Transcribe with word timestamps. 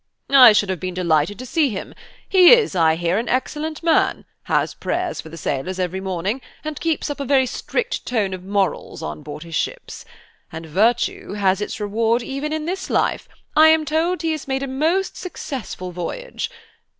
"I 0.33 0.51
should 0.51 0.69
have 0.71 0.79
been 0.79 0.95
delighted 0.95 1.37
to 1.37 1.45
see 1.45 1.69
him. 1.69 1.93
He 2.27 2.51
is, 2.53 2.75
I 2.75 2.95
hear, 2.95 3.19
an 3.19 3.29
excellent 3.29 3.83
man, 3.83 4.25
has 4.45 4.73
prayers 4.73 5.21
for 5.21 5.29
the 5.29 5.37
sailors 5.37 5.77
every 5.77 6.01
morning, 6.01 6.41
and 6.63 6.79
keeps 6.79 7.11
up 7.11 7.19
a 7.19 7.23
very 7.23 7.45
strict 7.45 8.03
tone 8.07 8.33
of 8.33 8.43
morals 8.43 9.03
on 9.03 9.21
board 9.21 9.43
his 9.43 9.53
ships. 9.53 10.03
And 10.51 10.65
virtue 10.65 11.33
has 11.33 11.61
its 11.61 11.79
reward 11.79 12.23
even 12.23 12.51
in 12.51 12.65
this 12.65 12.89
life–I 12.89 13.67
am 13.67 13.85
told 13.85 14.23
he 14.23 14.31
has 14.31 14.47
made 14.47 14.63
a 14.63 14.67
most 14.67 15.17
successful 15.17 15.91
voyage. 15.91 16.49